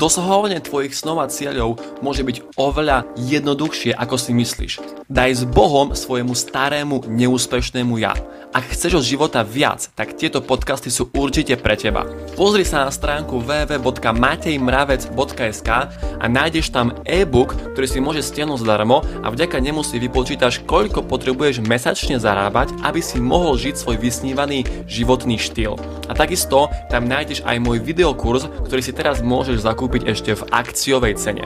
Dosahovanie 0.00 0.64
tvojich 0.64 0.96
snov 0.96 1.20
a 1.20 1.28
cieľov 1.28 1.76
môže 2.00 2.24
byť 2.24 2.56
oveľa 2.56 3.04
jednoduchšie, 3.20 3.92
ako 3.92 4.16
si 4.16 4.32
myslíš. 4.32 4.80
Daj 5.12 5.30
s 5.36 5.44
Bohom 5.44 5.92
svojemu 5.92 6.32
starému, 6.32 7.04
neúspešnému 7.04 8.00
ja. 8.00 8.16
Ak 8.50 8.66
chceš 8.72 8.98
od 8.98 9.04
života 9.04 9.44
viac, 9.44 9.92
tak 9.92 10.16
tieto 10.16 10.40
podcasty 10.40 10.88
sú 10.88 11.12
určite 11.12 11.60
pre 11.60 11.76
teba. 11.76 12.08
Pozri 12.32 12.64
sa 12.64 12.88
na 12.88 12.90
stránku 12.90 13.44
www.matejmravec.sk 13.44 15.68
a 16.16 16.24
nájdeš 16.24 16.72
tam 16.72 16.96
e-book, 17.04 17.52
ktorý 17.76 17.86
si 17.86 18.00
môžeš 18.00 18.32
stiahnuť 18.32 18.64
zdarmo 18.64 19.04
a 19.20 19.28
vďaka 19.28 19.60
nemu 19.60 19.84
si 19.84 20.00
vypočítaš, 20.00 20.64
koľko 20.64 21.04
potrebuješ 21.04 21.60
mesačne 21.60 22.16
zarábať, 22.16 22.72
aby 22.80 23.04
si 23.04 23.20
mohol 23.20 23.60
žiť 23.60 23.76
svoj 23.76 24.00
vysnívaný 24.00 24.64
životný 24.88 25.36
štýl. 25.36 25.76
A 26.08 26.16
takisto 26.16 26.72
tam 26.88 27.04
nájdeš 27.06 27.44
aj 27.44 27.60
môj 27.62 27.78
videokurs, 27.84 28.48
ktorý 28.66 28.82
si 28.82 28.96
teraz 28.96 29.22
môžeš 29.22 29.62
zakúpiť 29.62 29.89
kúpiť 29.90 30.06
ešte 30.06 30.38
v 30.38 30.46
akciovej 30.54 31.18
cene. 31.18 31.42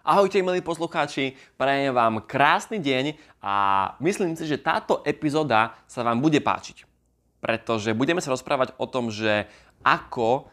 Ahojte 0.00 0.40
milí 0.40 0.64
poslucháči, 0.64 1.36
prajem 1.60 1.92
vám 1.92 2.24
krásny 2.24 2.80
deň 2.80 3.12
a 3.44 3.92
myslím 4.00 4.32
si, 4.32 4.48
že 4.48 4.56
táto 4.56 5.04
epizóda 5.04 5.76
sa 5.84 6.00
vám 6.00 6.24
bude 6.24 6.40
páčiť. 6.40 6.88
Pretože 7.44 7.92
budeme 7.92 8.24
sa 8.24 8.32
rozprávať 8.32 8.80
o 8.80 8.88
tom, 8.88 9.12
že 9.12 9.44
ako 9.84 10.48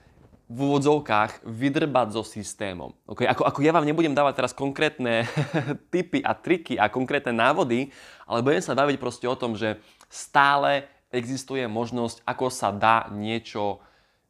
v 0.51 0.57
úvodzovkách 0.59 1.47
vydrbať 1.47 2.07
so 2.11 2.27
systémom. 2.27 2.91
Okay? 3.07 3.31
Ako, 3.31 3.47
ako 3.47 3.63
ja 3.63 3.71
vám 3.71 3.87
nebudem 3.87 4.11
dávať 4.11 4.43
teraz 4.43 4.51
konkrétne 4.51 5.31
tipy 5.95 6.19
a 6.27 6.35
triky 6.35 6.75
a 6.75 6.91
konkrétne 6.91 7.31
návody, 7.31 7.87
ale 8.27 8.43
budem 8.43 8.59
sa 8.59 8.75
baviť 8.75 8.99
proste 8.99 9.31
o 9.31 9.39
tom, 9.39 9.55
že 9.55 9.79
stále 10.11 10.91
existuje 11.07 11.63
možnosť, 11.71 12.19
ako 12.27 12.51
sa 12.51 12.75
dá 12.75 13.07
niečo 13.15 13.79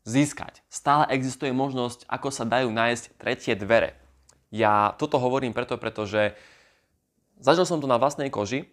získať. 0.06 0.62
Stále 0.70 1.10
existuje 1.12 1.50
možnosť, 1.50 2.06
ako 2.06 2.30
sa 2.30 2.46
dajú 2.46 2.70
nájsť 2.70 3.04
tretie 3.18 3.54
dvere. 3.58 3.98
Ja 4.54 4.94
toto 4.96 5.18
hovorím 5.18 5.52
preto, 5.52 5.76
pretože 5.82 6.38
zažil 7.42 7.66
som 7.66 7.82
to 7.82 7.90
na 7.90 7.98
vlastnej 7.98 8.30
koži, 8.30 8.70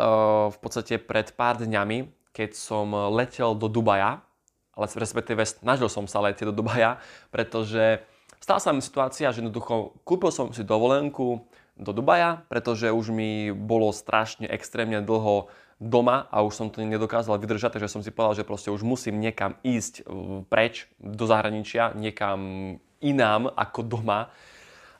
uh, 0.00 0.48
v 0.48 0.58
podstate 0.58 0.96
pred 0.96 1.30
pár 1.36 1.60
dňami, 1.60 2.10
keď 2.32 2.56
som 2.56 2.90
letel 3.12 3.52
do 3.54 3.68
Dubaja, 3.68 4.24
ale 4.72 4.86
respektíve 4.88 5.44
snažil 5.44 5.92
som 5.92 6.08
sa 6.08 6.24
letieť 6.24 6.48
do 6.48 6.56
Dubaja, 6.64 6.96
pretože 7.28 8.00
stala 8.40 8.62
sa 8.62 8.72
mi 8.72 8.80
situácia, 8.80 9.28
že 9.28 9.44
jednoducho 9.44 10.00
kúpil 10.08 10.32
som 10.32 10.48
si 10.56 10.64
dovolenku 10.64 11.44
do 11.76 11.92
Dubaja, 11.92 12.48
pretože 12.48 12.88
už 12.88 13.12
mi 13.12 13.52
bolo 13.52 13.92
strašne 13.92 14.48
extrémne 14.48 15.04
dlho 15.04 15.52
doma 15.80 16.28
a 16.28 16.44
už 16.44 16.52
som 16.52 16.68
to 16.68 16.84
nedokázal 16.84 17.40
vydržať, 17.40 17.80
takže 17.80 17.88
som 17.88 18.04
si 18.04 18.12
povedal, 18.12 18.44
že 18.44 18.48
proste 18.48 18.68
už 18.68 18.84
musím 18.84 19.16
niekam 19.16 19.56
ísť 19.64 20.04
uh, 20.04 20.44
preč 20.44 20.92
do 21.00 21.24
zahraničia, 21.24 21.96
niekam 21.96 22.76
inám 23.00 23.48
ako 23.56 23.80
doma. 23.88 24.28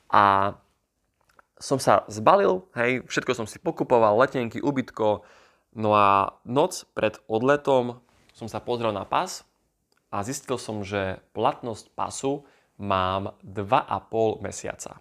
A 0.09 0.57
som 1.61 1.77
sa 1.77 2.03
zbalil, 2.09 2.65
hej, 2.73 3.05
všetko 3.05 3.37
som 3.37 3.45
si 3.45 3.61
pokupoval, 3.61 4.17
letenky, 4.17 4.57
ubytko, 4.57 5.21
no 5.77 5.93
a 5.93 6.41
noc 6.43 6.89
pred 6.97 7.21
odletom 7.29 8.01
som 8.33 8.49
sa 8.49 8.57
pozrel 8.57 8.89
na 8.89 9.05
pas 9.05 9.45
a 10.09 10.25
zistil 10.25 10.57
som, 10.57 10.81
že 10.81 11.21
platnosť 11.37 11.93
pasu 11.93 12.43
mám 12.81 13.37
2,5 13.45 14.41
mesiaca. 14.41 14.97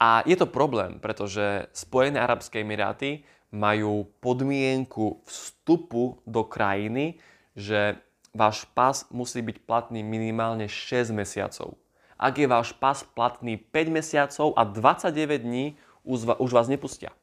A 0.00 0.24
je 0.26 0.34
to 0.34 0.50
problém, 0.50 0.98
pretože 0.98 1.70
Spojené 1.70 2.18
Arabské 2.18 2.64
Emiráty 2.64 3.22
majú 3.54 4.10
podmienku 4.18 5.22
vstupu 5.22 6.18
do 6.26 6.42
krajiny, 6.42 7.22
že 7.54 8.02
váš 8.34 8.66
pas 8.74 9.06
musí 9.14 9.38
byť 9.38 9.62
platný 9.62 10.02
minimálne 10.02 10.66
6 10.66 11.14
mesiacov. 11.14 11.78
Ak 12.18 12.34
je 12.34 12.50
váš 12.50 12.74
pas 12.74 12.98
platný 13.06 13.54
5 13.54 13.94
mesiacov 13.94 14.58
a 14.58 14.66
29 14.66 15.46
dní, 15.46 15.78
už, 16.02 16.50
vás 16.50 16.66
nepustia. 16.66 17.14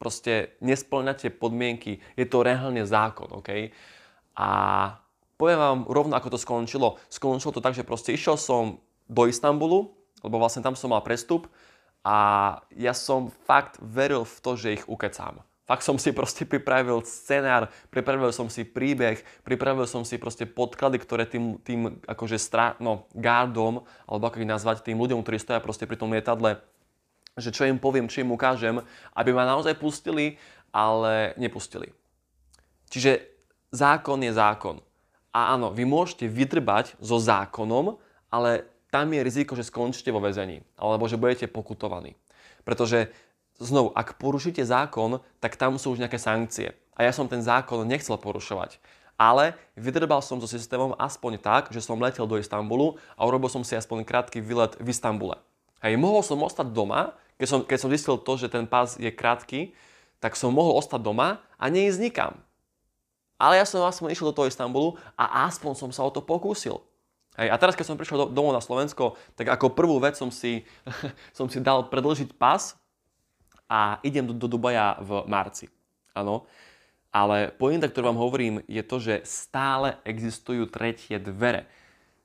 Proste 0.00 0.56
nesplňate 0.64 1.30
podmienky, 1.30 2.00
je 2.18 2.26
to 2.26 2.42
reálne 2.42 2.82
zákon, 2.82 3.30
OK? 3.30 3.70
A 4.34 4.48
poviem 5.38 5.60
vám 5.60 5.80
rovno, 5.86 6.16
ako 6.16 6.34
to 6.34 6.38
skončilo. 6.40 6.98
Skončilo 7.12 7.54
to 7.54 7.62
tak, 7.62 7.76
že 7.76 7.86
proste 7.86 8.16
išiel 8.16 8.34
som 8.40 8.82
do 9.06 9.28
Istanbulu, 9.28 9.92
lebo 10.24 10.40
vlastne 10.40 10.64
tam 10.64 10.74
som 10.74 10.90
mal 10.90 11.04
prestup 11.04 11.46
a 12.02 12.16
ja 12.72 12.96
som 12.96 13.30
fakt 13.44 13.76
veril 13.78 14.24
v 14.24 14.36
to, 14.40 14.50
že 14.56 14.74
ich 14.80 14.84
ukecám. 14.88 15.44
Fakt 15.64 15.80
som 15.80 15.96
si 15.96 16.12
proste 16.12 16.44
pripravil 16.44 17.00
scenár, 17.08 17.72
pripravil 17.88 18.28
som 18.36 18.52
si 18.52 18.68
príbeh, 18.68 19.16
pripravil 19.48 19.88
som 19.88 20.04
si 20.04 20.20
proste 20.20 20.44
podklady, 20.44 21.00
ktoré 21.00 21.24
tým, 21.24 21.56
tým 21.64 22.04
akože 22.04 22.36
strá, 22.36 22.76
no, 22.84 23.08
gardom, 23.16 23.88
alebo 24.04 24.28
ako 24.28 24.44
ich 24.44 24.52
nazvať, 24.52 24.84
tým 24.84 25.00
ľuďom, 25.00 25.24
ktorí 25.24 25.40
stoja 25.40 25.64
proste 25.64 25.88
pri 25.88 25.96
tom 25.96 26.12
lietadle, 26.12 26.60
že 27.40 27.48
čo 27.48 27.64
im 27.64 27.80
poviem, 27.80 28.12
čo 28.12 28.20
im 28.20 28.36
ukážem, 28.36 28.84
aby 29.16 29.30
ma 29.32 29.48
naozaj 29.48 29.80
pustili, 29.80 30.36
ale 30.68 31.32
nepustili. 31.40 31.96
Čiže 32.92 33.24
zákon 33.72 34.20
je 34.20 34.36
zákon. 34.36 34.84
A 35.34 35.56
áno, 35.56 35.72
vy 35.72 35.88
môžete 35.88 36.28
vydrbať 36.28 36.94
so 37.00 37.16
zákonom, 37.16 37.96
ale 38.28 38.68
tam 38.92 39.10
je 39.10 39.26
riziko, 39.26 39.58
že 39.58 39.66
skončíte 39.66 40.14
vo 40.14 40.22
väzení, 40.22 40.62
alebo 40.78 41.10
že 41.10 41.18
budete 41.18 41.50
pokutovaní. 41.50 42.14
Pretože 42.62 43.10
znovu, 43.58 43.94
ak 43.94 44.18
porušíte 44.18 44.62
zákon, 44.62 45.22
tak 45.38 45.54
tam 45.54 45.78
sú 45.78 45.94
už 45.94 46.02
nejaké 46.02 46.18
sankcie. 46.18 46.74
A 46.94 47.06
ja 47.06 47.12
som 47.14 47.26
ten 47.26 47.42
zákon 47.42 47.82
nechcel 47.86 48.18
porušovať. 48.18 48.78
Ale 49.14 49.54
vydrbal 49.78 50.18
som 50.22 50.42
so 50.42 50.50
systémom 50.50 50.94
aspoň 50.98 51.38
tak, 51.38 51.62
že 51.70 51.78
som 51.78 51.98
letel 52.02 52.26
do 52.26 52.34
Istanbulu 52.34 52.98
a 53.14 53.22
urobil 53.22 53.46
som 53.46 53.62
si 53.62 53.78
aspoň 53.78 54.02
krátky 54.02 54.42
výlet 54.42 54.74
v 54.82 54.90
Istambule. 54.90 55.38
Hej, 55.86 55.94
mohol 55.94 56.26
som 56.26 56.42
ostať 56.42 56.74
doma, 56.74 57.14
keď 57.38 57.46
som, 57.46 57.60
keď 57.62 57.78
som 57.78 57.90
zistil 57.94 58.16
to, 58.18 58.32
že 58.34 58.50
ten 58.50 58.66
pás 58.66 58.98
je 58.98 59.10
krátky, 59.10 59.74
tak 60.18 60.34
som 60.34 60.50
mohol 60.50 60.78
ostať 60.78 60.98
doma 61.02 61.42
a 61.58 61.64
neísť 61.70 62.00
nikam. 62.02 62.34
Ale 63.38 63.58
ja 63.58 63.66
som 63.66 63.82
aspoň 63.82 64.14
išiel 64.14 64.30
do 64.30 64.36
toho 64.42 64.50
Istanbulu 64.50 64.98
a 65.14 65.46
aspoň 65.46 65.78
som 65.78 65.90
sa 65.90 66.06
o 66.06 66.10
to 66.10 66.22
pokúsil. 66.22 66.82
Hej, 67.34 67.50
a 67.50 67.58
teraz, 67.58 67.74
keď 67.74 67.86
som 67.90 67.98
prišiel 67.98 68.18
do, 68.18 68.26
domov 68.30 68.54
na 68.54 68.62
Slovensko, 68.62 69.18
tak 69.34 69.50
ako 69.50 69.74
prvú 69.74 69.98
vec 69.98 70.14
som 70.14 70.30
si, 70.30 70.62
som 71.38 71.50
si 71.50 71.58
dal 71.58 71.90
predlžiť 71.90 72.34
pás 72.38 72.78
a 73.68 73.98
idem 74.04 74.26
do, 74.28 74.34
do 74.34 74.46
Dubaja 74.46 74.98
v 75.00 75.24
marci. 75.26 75.66
Áno. 76.14 76.46
Ale 77.14 77.54
pointa, 77.54 77.86
ktorú 77.86 78.10
vám 78.10 78.18
hovorím, 78.18 78.54
je 78.66 78.82
to, 78.82 78.98
že 78.98 79.22
stále 79.22 80.02
existujú 80.02 80.66
tretie 80.66 81.22
dvere. 81.22 81.70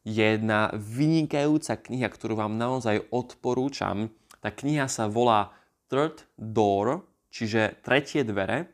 Jedna 0.01 0.73
vynikajúca 0.73 1.77
kniha, 1.77 2.09
ktorú 2.09 2.41
vám 2.41 2.57
naozaj 2.57 3.05
odporúčam, 3.13 4.09
tá 4.41 4.49
kniha 4.49 4.89
sa 4.89 5.05
volá 5.05 5.53
Third 5.91 6.25
Door, 6.39 7.05
čiže 7.29 7.77
tretie 7.85 8.25
dvere. 8.25 8.71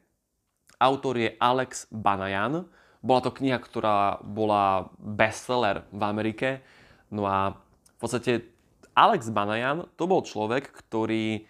Autor 0.77 1.19
je 1.19 1.35
Alex 1.35 1.89
Banayan. 1.89 2.69
Bola 3.01 3.21
to 3.25 3.35
kniha, 3.35 3.57
ktorá 3.59 4.21
bola 4.21 4.93
bestseller 5.01 5.83
v 5.89 6.01
Amerike. 6.05 6.49
No 7.09 7.25
a 7.27 7.57
v 7.57 7.97
podstate 7.97 8.45
Alex 8.95 9.27
Banayan 9.33 9.89
to 9.99 10.07
bol 10.07 10.23
človek, 10.23 10.71
ktorý 10.71 11.43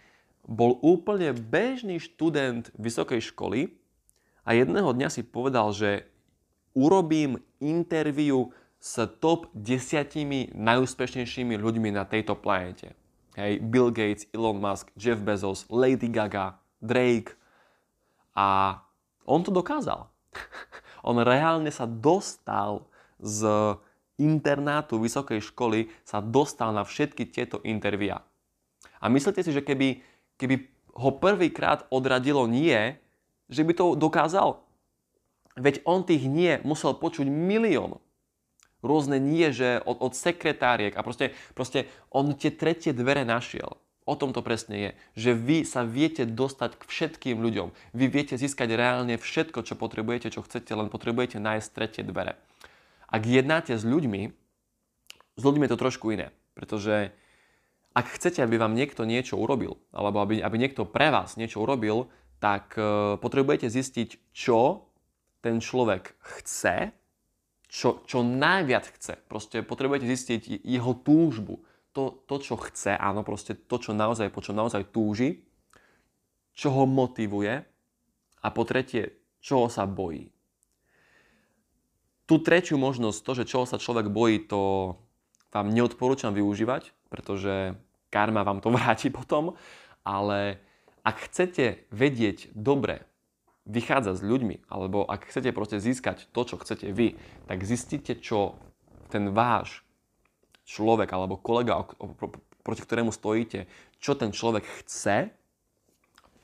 bol 0.46 0.78
úplne 0.86 1.34
bežný 1.34 1.98
študent 1.98 2.70
vysokej 2.78 3.22
školy 3.34 3.74
a 4.46 4.54
jedného 4.54 4.94
dňa 4.94 5.10
si 5.10 5.26
povedal, 5.26 5.74
že 5.74 6.06
urobím 6.78 7.42
interviu 7.58 8.54
s 8.78 9.02
top 9.18 9.50
desiatimi 9.58 10.54
najúspešnejšími 10.54 11.58
ľuďmi 11.58 11.90
na 11.90 12.06
tejto 12.06 12.38
planete. 12.38 12.94
Hej, 13.34 13.60
Bill 13.68 13.90
Gates, 13.90 14.30
Elon 14.32 14.62
Musk, 14.62 14.94
Jeff 14.96 15.20
Bezos, 15.20 15.66
Lady 15.68 16.08
Gaga, 16.08 16.62
Drake. 16.80 17.34
A 18.38 18.80
on 19.26 19.42
to 19.42 19.50
dokázal. 19.50 20.08
on 21.10 21.18
reálne 21.20 21.74
sa 21.74 21.90
dostal 21.90 22.86
z 23.18 23.44
internátu 24.16 25.02
vysokej 25.02 25.44
školy, 25.52 25.92
sa 26.08 26.24
dostal 26.24 26.72
na 26.72 26.88
všetky 26.88 27.28
tieto 27.28 27.60
intervia. 27.68 28.24
A 29.04 29.12
myslíte 29.12 29.44
si, 29.44 29.52
že 29.52 29.66
keby 29.66 30.00
keby 30.40 30.68
ho 30.96 31.10
prvýkrát 31.16 31.84
odradilo 31.92 32.48
nie, 32.48 32.96
že 33.52 33.62
by 33.62 33.74
to 33.76 33.86
dokázal? 34.00 34.64
Veď 35.56 35.84
on 35.88 36.04
tých 36.04 36.28
nie 36.28 36.60
musel 36.68 36.96
počuť 36.96 37.28
milión. 37.28 38.00
Rôzne 38.84 39.18
nie, 39.18 39.50
že 39.50 39.82
od, 39.88 39.98
od 40.04 40.14
sekretáriek 40.14 40.94
a 40.94 41.02
proste, 41.02 41.34
proste 41.58 41.90
on 42.12 42.36
tie 42.36 42.54
tretie 42.54 42.92
dvere 42.94 43.26
našiel. 43.26 43.80
O 44.06 44.14
tom 44.14 44.38
to 44.38 44.46
presne 44.46 44.78
je, 44.78 44.90
že 45.18 45.32
vy 45.34 45.66
sa 45.66 45.82
viete 45.82 46.30
dostať 46.30 46.78
k 46.78 46.84
všetkým 46.86 47.42
ľuďom. 47.42 47.74
Vy 47.98 48.06
viete 48.06 48.38
získať 48.38 48.78
reálne 48.78 49.18
všetko, 49.18 49.66
čo 49.66 49.74
potrebujete, 49.74 50.30
čo 50.30 50.46
chcete, 50.46 50.70
len 50.78 50.94
potrebujete 50.94 51.42
nájsť 51.42 51.74
tretie 51.74 52.04
dvere. 52.06 52.38
Ak 53.10 53.26
jednáte 53.26 53.74
s 53.74 53.82
ľuďmi, 53.82 54.30
s 55.36 55.42
ľuďmi 55.42 55.66
je 55.66 55.72
to 55.74 55.82
trošku 55.82 56.14
iné, 56.14 56.30
pretože 56.54 57.18
ak 57.96 58.20
chcete, 58.20 58.44
aby 58.44 58.60
vám 58.60 58.76
niekto 58.76 59.08
niečo 59.08 59.40
urobil, 59.40 59.80
alebo 59.96 60.20
aby, 60.20 60.44
aby 60.44 60.56
niekto 60.60 60.84
pre 60.84 61.08
vás 61.16 61.40
niečo 61.40 61.64
urobil, 61.64 62.12
tak 62.44 62.76
uh, 62.76 63.16
potrebujete 63.16 63.72
zistiť, 63.72 64.36
čo 64.36 64.92
ten 65.40 65.64
človek 65.64 66.20
chce, 66.20 66.92
čo, 67.72 68.04
čo 68.04 68.20
najviac 68.20 68.92
chce. 69.00 69.16
Proste 69.32 69.64
potrebujete 69.64 70.04
zistiť 70.12 70.42
jeho 70.68 70.92
túžbu. 71.00 71.64
To, 71.96 72.12
to, 72.28 72.44
čo 72.44 72.60
chce, 72.60 73.00
áno, 73.00 73.24
proste 73.24 73.56
to, 73.56 73.80
čo 73.80 73.96
naozaj, 73.96 74.28
po 74.28 74.44
čo 74.44 74.52
naozaj 74.52 74.92
túži, 74.92 75.48
čo 76.52 76.76
ho 76.76 76.84
motivuje 76.84 77.64
a 78.44 78.48
po 78.52 78.68
tretie, 78.68 79.16
čoho 79.40 79.72
sa 79.72 79.88
bojí. 79.88 80.28
Tú 82.28 82.44
tretiu 82.44 82.76
možnosť, 82.76 83.20
to, 83.24 83.32
že 83.40 83.48
čoho 83.48 83.64
sa 83.64 83.80
človek 83.80 84.12
bojí, 84.12 84.44
to 84.44 84.96
vám 85.56 85.72
neodporúčam 85.72 86.36
využívať, 86.36 86.92
pretože 87.08 87.80
karma 88.12 88.44
vám 88.44 88.60
to 88.60 88.68
vráti 88.76 89.08
potom, 89.08 89.56
ale 90.04 90.60
ak 91.08 91.32
chcete 91.32 91.88
vedieť 91.96 92.52
dobre 92.52 93.08
vychádzať 93.66 94.16
s 94.20 94.24
ľuďmi, 94.28 94.70
alebo 94.70 95.08
ak 95.08 95.32
chcete 95.32 95.50
proste 95.56 95.82
získať 95.82 96.30
to, 96.30 96.42
čo 96.46 96.62
chcete 96.62 96.92
vy, 96.94 97.18
tak 97.50 97.66
zistite, 97.66 98.14
čo 98.20 98.60
ten 99.10 99.34
váš 99.34 99.82
človek 100.66 101.10
alebo 101.14 101.42
kolega, 101.42 101.82
proti 102.62 102.82
ktorému 102.82 103.14
stojíte, 103.14 103.70
čo 103.98 104.14
ten 104.14 104.34
človek 104.34 104.66
chce, 104.86 105.34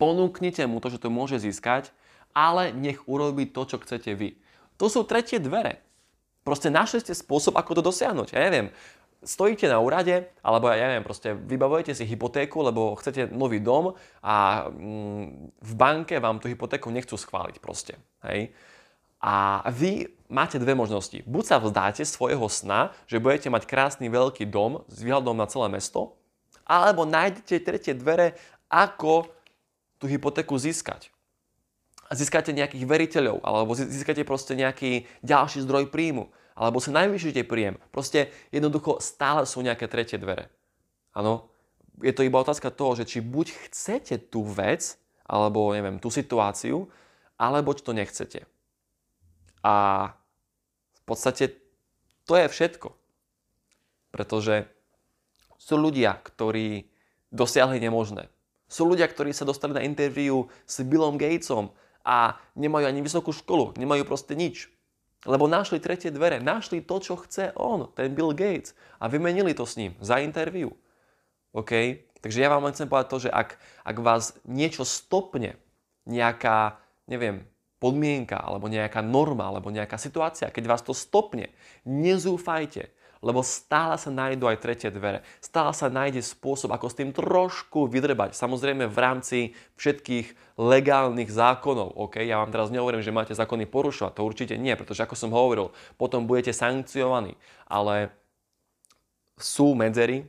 ponúknite 0.01 0.65
mu 0.65 0.81
to, 0.81 0.89
že 0.89 1.01
to 1.01 1.13
môže 1.13 1.41
získať, 1.41 1.93
ale 2.33 2.73
nech 2.73 3.05
urobí 3.05 3.45
to, 3.49 3.69
čo 3.69 3.77
chcete 3.81 4.17
vy. 4.17 4.37
To 4.81 4.89
sú 4.89 5.05
tretie 5.05 5.37
dvere. 5.37 5.81
Proste 6.41 6.73
našli 6.73 7.05
ste 7.05 7.13
spôsob, 7.13 7.53
ako 7.53 7.77
to 7.77 7.81
dosiahnuť. 7.85 8.33
Ja 8.33 8.49
neviem, 8.49 8.73
stojíte 9.21 9.69
na 9.69 9.77
úrade, 9.77 10.33
alebo 10.41 10.69
ja 10.73 10.89
neviem, 10.89 11.05
proste 11.05 11.37
vybavujete 11.37 11.93
si 11.93 12.09
hypotéku, 12.09 12.65
lebo 12.65 12.97
chcete 12.97 13.29
nový 13.29 13.61
dom 13.61 13.93
a 14.25 14.67
mm, 14.67 15.61
v 15.61 15.73
banke 15.77 16.17
vám 16.17 16.41
tú 16.41 16.49
hypotéku 16.49 16.89
nechcú 16.89 17.13
schváliť 17.15 17.61
proste. 17.61 18.01
Hej? 18.25 18.49
A 19.21 19.61
vy 19.69 20.09
máte 20.33 20.57
dve 20.57 20.73
možnosti. 20.73 21.21
Buď 21.29 21.43
sa 21.45 21.57
vzdáte 21.61 22.01
svojho 22.01 22.49
sna, 22.49 22.89
že 23.05 23.21
budete 23.21 23.53
mať 23.53 23.69
krásny 23.69 24.09
veľký 24.09 24.49
dom 24.49 24.81
s 24.89 25.05
výhľadom 25.05 25.37
na 25.37 25.45
celé 25.45 25.69
mesto, 25.69 26.17
alebo 26.65 27.05
nájdete 27.05 27.61
tretie 27.61 27.93
dvere, 27.93 28.33
ako 28.65 29.29
tú 30.01 30.09
hypotéku 30.09 30.57
získať. 30.57 31.13
Získate 32.09 32.51
nejakých 32.51 32.89
veriteľov, 32.89 33.45
alebo 33.45 33.77
získate 33.77 34.25
proste 34.25 34.57
nejaký 34.57 35.05
ďalší 35.21 35.61
zdroj 35.63 35.93
príjmu 35.93 36.33
alebo 36.55 36.83
sa 36.83 36.93
najvyššite 36.93 37.47
príjem. 37.47 37.79
Proste 37.89 38.29
jednoducho 38.51 38.99
stále 38.99 39.47
sú 39.47 39.63
nejaké 39.63 39.87
tretie 39.87 40.19
dvere. 40.19 40.51
Áno, 41.15 41.51
je 41.99 42.13
to 42.15 42.25
iba 42.25 42.39
otázka 42.39 42.71
toho, 42.73 42.95
že 42.95 43.07
či 43.07 43.19
buď 43.19 43.51
chcete 43.69 44.15
tú 44.31 44.47
vec, 44.47 44.97
alebo 45.27 45.71
neviem, 45.71 45.99
tú 45.99 46.11
situáciu, 46.11 46.87
alebo 47.39 47.75
či 47.75 47.81
to 47.83 47.93
nechcete. 47.95 48.39
A 49.61 50.07
v 50.97 51.01
podstate 51.05 51.57
to 52.25 52.37
je 52.37 52.47
všetko. 52.49 52.93
Pretože 54.11 54.67
sú 55.61 55.77
ľudia, 55.77 56.17
ktorí 56.19 56.89
dosiahli 57.31 57.79
nemožné. 57.79 58.27
Sú 58.67 58.87
ľudia, 58.87 59.07
ktorí 59.07 59.31
sa 59.31 59.47
dostali 59.47 59.75
na 59.75 59.85
interviu 59.85 60.47
s 60.63 60.81
Billom 60.83 61.15
Gatesom 61.19 61.71
a 62.01 62.39
nemajú 62.57 62.85
ani 62.87 63.03
vysokú 63.03 63.31
školu, 63.31 63.77
nemajú 63.77 64.03
proste 64.07 64.33
nič. 64.33 64.71
Lebo 65.21 65.45
našli 65.45 65.77
tretie 65.77 66.09
dvere, 66.09 66.41
našli 66.41 66.81
to, 66.81 66.97
čo 66.97 67.13
chce 67.21 67.53
on, 67.53 67.93
ten 67.93 68.09
Bill 68.17 68.33
Gates 68.33 68.73
a 68.97 69.05
vymenili 69.05 69.53
to 69.53 69.69
s 69.69 69.77
ním 69.77 69.93
za 70.01 70.17
interviu. 70.17 70.73
OK? 71.53 71.71
Takže 72.21 72.41
ja 72.41 72.49
vám 72.49 72.65
len 72.65 72.73
chcem 72.73 72.89
povedať 72.89 73.07
to, 73.09 73.17
že 73.27 73.29
ak, 73.29 73.57
ak 73.85 73.97
vás 74.01 74.37
niečo 74.45 74.85
stopne, 74.85 75.57
nejaká, 76.09 76.81
neviem, 77.05 77.45
podmienka, 77.81 78.37
alebo 78.37 78.69
nejaká 78.69 79.01
norma, 79.01 79.49
alebo 79.49 79.73
nejaká 79.73 79.97
situácia, 79.97 80.53
keď 80.53 80.63
vás 80.69 80.81
to 80.85 80.93
stopne, 80.93 81.49
nezúfajte 81.85 82.93
lebo 83.21 83.45
stále 83.45 84.01
sa 84.01 84.09
nájdú 84.09 84.49
aj 84.49 84.57
tretie 84.57 84.89
dvere. 84.89 85.21
Stále 85.37 85.71
sa 85.77 85.93
nájde 85.93 86.25
spôsob, 86.25 86.73
ako 86.73 86.89
s 86.89 86.97
tým 86.97 87.13
trošku 87.13 87.85
vydrbať. 87.85 88.33
Samozrejme 88.33 88.89
v 88.89 88.97
rámci 88.97 89.39
všetkých 89.77 90.57
legálnych 90.57 91.29
zákonov. 91.29 91.93
OK, 92.01 92.25
ja 92.25 92.41
vám 92.41 92.49
teraz 92.49 92.73
nehovorím, 92.73 93.05
že 93.05 93.13
máte 93.13 93.37
zákony 93.37 93.69
porušovať, 93.69 94.17
to 94.17 94.25
určite 94.25 94.55
nie, 94.57 94.73
pretože 94.73 95.05
ako 95.05 95.13
som 95.13 95.29
hovoril, 95.29 95.69
potom 96.01 96.25
budete 96.25 96.49
sankciovaní. 96.49 97.37
Ale 97.69 98.09
sú 99.37 99.77
medzery, 99.77 100.25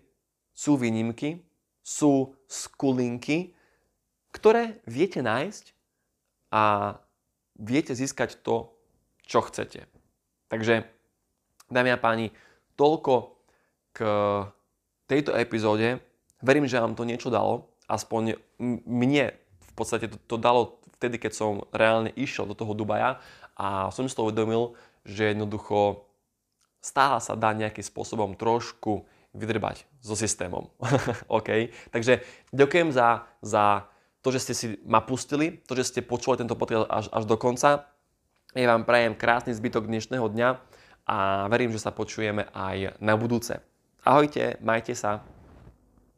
sú 0.53 0.77
výnimky, 0.77 1.41
sú 1.81 2.37
skulinky, 2.44 3.56
ktoré 4.37 4.85
viete 4.85 5.25
nájsť 5.25 5.65
a 6.53 6.97
viete 7.56 7.97
získať 7.97 8.41
to, 8.44 8.69
čo 9.25 9.41
chcete. 9.49 9.89
Takže, 10.53 10.85
dámy 11.73 11.97
a 11.97 11.99
páni, 12.00 12.29
Toľko 12.82 13.38
k 13.94 13.99
tejto 15.06 15.38
epizóde. 15.38 16.02
Verím, 16.43 16.67
že 16.67 16.82
vám 16.82 16.99
to 16.99 17.06
niečo 17.06 17.31
dalo. 17.31 17.70
Aspoň 17.87 18.43
mne 18.82 19.38
v 19.38 19.73
podstate 19.79 20.11
to, 20.11 20.19
to 20.26 20.34
dalo 20.34 20.82
vtedy, 20.99 21.23
keď 21.23 21.31
som 21.31 21.62
reálne 21.70 22.11
išiel 22.19 22.43
do 22.50 22.58
toho 22.58 22.75
Dubaja 22.75 23.23
a 23.55 23.94
som 23.94 24.11
si 24.11 24.19
to 24.19 24.26
uvedomil, 24.26 24.75
že 25.06 25.31
jednoducho 25.31 26.11
stále 26.82 27.23
sa 27.23 27.38
dá 27.38 27.55
nejakým 27.55 27.87
spôsobom 27.87 28.34
trošku 28.34 29.06
vydrbať 29.31 29.87
so 30.02 30.19
systémom. 30.19 30.67
OK? 31.38 31.70
Takže 31.94 32.26
ďakujem 32.50 32.90
za, 32.90 33.31
za 33.38 33.87
to, 34.26 34.34
že 34.34 34.43
ste 34.43 34.55
si 34.58 34.67
ma 34.82 34.99
pustili, 34.99 35.62
to, 35.70 35.79
že 35.79 35.94
ste 35.94 36.00
počuli 36.02 36.43
tento 36.43 36.58
podcast 36.58 36.90
až, 36.90 37.06
až 37.14 37.25
do 37.31 37.38
konca. 37.38 37.87
Ja 38.58 38.75
vám 38.75 38.82
prajem 38.82 39.14
krásny 39.14 39.55
zbytok 39.55 39.87
dnešného 39.87 40.26
dňa 40.26 40.49
a 41.07 41.49
verím, 41.51 41.73
že 41.75 41.83
sa 41.83 41.95
počujeme 41.95 42.47
aj 42.55 42.99
na 43.03 43.15
budúce. 43.19 43.59
Ahojte, 44.03 44.59
majte 44.63 44.95
sa. 44.99 45.23